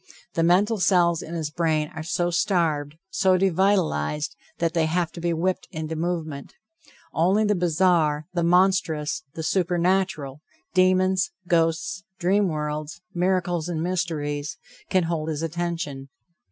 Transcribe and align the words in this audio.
The 0.33 0.41
mental 0.41 0.79
cells 0.79 1.21
in 1.21 1.35
his 1.35 1.51
brain 1.51 1.91
are 1.93 2.01
so 2.01 2.31
starved, 2.31 2.95
so 3.11 3.37
devitalized, 3.37 4.35
that 4.57 4.73
they 4.73 4.87
have 4.87 5.11
to 5.11 5.21
be 5.21 5.31
whipped 5.31 5.67
into 5.69 5.95
movement. 5.95 6.55
Only 7.13 7.45
the 7.45 7.53
bizarre, 7.53 8.25
the 8.33 8.41
monstrous, 8.41 9.21
the 9.35 9.43
supernatural, 9.43 10.41
demons, 10.73 11.29
ghosts, 11.47 12.03
dream 12.17 12.47
worlds, 12.47 12.99
miracles 13.13 13.69
and 13.69 13.83
mysteries, 13.83 14.57
can 14.89 15.03
hold 15.03 15.29
his 15.29 15.43
attention. 15.43 16.09